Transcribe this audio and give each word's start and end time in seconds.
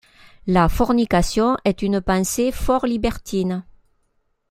La 0.47 0.67
fornication 0.67 1.57
est 1.63 1.83
une 1.83 2.01
pensée 2.01 2.51
fort 2.51 2.87
libertine. 2.87 3.63